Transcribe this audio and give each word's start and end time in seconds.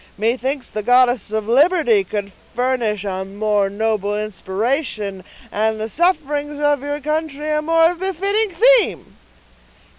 Methinks 0.17 0.71
the 0.71 0.81
goddess 0.81 1.29
of 1.29 1.47
Liberty 1.47 2.03
could 2.03 2.31
furnish 2.55 3.03
a 3.05 3.23
more 3.23 3.69
noble 3.69 4.17
inspiration, 4.17 5.23
and 5.51 5.79
the 5.79 5.89
sufferings 5.89 6.59
of 6.59 6.81
your 6.81 6.99
country 6.99 7.51
a 7.51 7.61
more 7.61 7.93
befitting 7.93 8.49
theme." 8.49 9.15